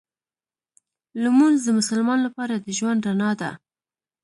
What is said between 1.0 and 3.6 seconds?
لمونځ د مسلمان لپاره د ژوند رڼا ده